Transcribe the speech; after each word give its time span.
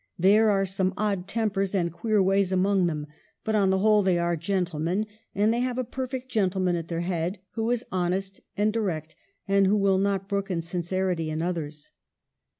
There 0.17 0.49
are 0.49 0.65
some 0.65 0.95
odd 0.97 1.27
tempers 1.27 1.75
and 1.75 1.93
queer 1.93 2.23
ways 2.23 2.51
among 2.51 2.87
them, 2.87 3.05
but 3.43 3.53
on 3.53 3.69
the 3.69 3.77
whole 3.77 4.01
they 4.01 4.17
are 4.17 4.35
gentlemen, 4.35 5.05
and 5.35 5.53
they 5.53 5.59
have 5.59 5.77
a 5.77 5.83
perfect 5.83 6.31
gentleman 6.31 6.75
at 6.75 6.87
their 6.87 7.01
head, 7.01 7.37
who 7.51 7.69
is 7.69 7.85
honest 7.91 8.39
and 8.57 8.73
direct 8.73 9.13
and 9.47 9.67
who 9.67 9.77
will 9.77 9.99
not 9.99 10.27
brook 10.27 10.49
in 10.49 10.61
sincerity 10.63 11.29
in 11.29 11.43
others." 11.43 11.91